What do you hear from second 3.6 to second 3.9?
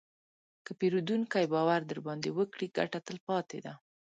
ده.